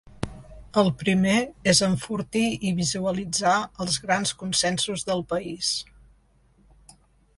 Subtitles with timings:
[0.83, 1.35] El primer
[1.73, 3.53] és enfortir i visualitzar
[3.85, 5.71] els grans consensos del país.